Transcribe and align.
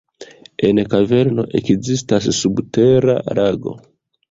En 0.69 0.79
kaverno 0.93 1.45
ekzistas 1.61 2.31
subtera 2.39 3.21
lago. 3.43 3.79